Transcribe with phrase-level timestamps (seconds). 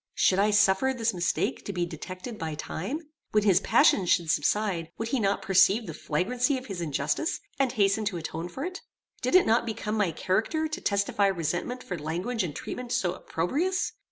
[0.15, 3.01] Should I suffer this mistake to be detected by time?
[3.33, 7.71] When his passion should subside, would he not perceive the flagrancy of his injustice, and
[7.73, 8.81] hasten to atone for it?
[9.21, 13.91] Did it not become my character to testify resentment for language and treatment so opprobrious?